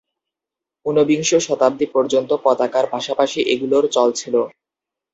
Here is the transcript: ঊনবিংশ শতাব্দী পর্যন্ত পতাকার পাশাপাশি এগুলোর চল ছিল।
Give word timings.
ঊনবিংশ 0.85 1.29
শতাব্দী 1.39 1.85
পর্যন্ত 1.95 2.31
পতাকার 2.43 2.85
পাশাপাশি 2.93 3.39
এগুলোর 3.53 3.83
চল 3.95 4.09
ছিল। 4.15 4.35